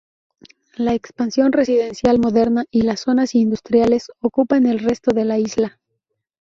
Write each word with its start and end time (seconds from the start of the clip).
La 0.77 0.95
expansión 0.95 1.51
residencial 1.51 2.17
moderna 2.17 2.65
y 2.71 2.81
las 2.81 3.01
zonas 3.01 3.35
industriales 3.35 4.11
ocupan 4.19 4.65
el 4.65 4.79
resto 4.79 5.11
de 5.11 5.25
la 5.25 5.37
isla. 5.37 5.79